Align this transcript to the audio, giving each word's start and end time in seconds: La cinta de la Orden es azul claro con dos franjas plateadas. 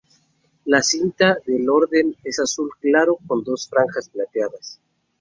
La 0.65 0.81
cinta 0.81 1.37
de 1.45 1.59
la 1.59 1.73
Orden 1.73 2.15
es 2.23 2.39
azul 2.39 2.71
claro 2.79 3.19
con 3.27 3.43
dos 3.43 3.69
franjas 3.69 4.09
plateadas. 4.09 4.81